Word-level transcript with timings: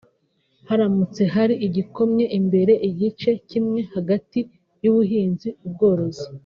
Haramutse 0.67 1.21
hari 1.35 1.55
igikomye 1.67 2.25
imbere 2.39 2.73
igice 2.89 3.29
kimwe 3.49 3.79
hagati 3.93 4.39
y’ubuhinzi-ubworozi 4.83 6.25